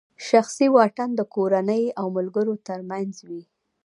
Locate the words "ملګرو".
2.17-2.53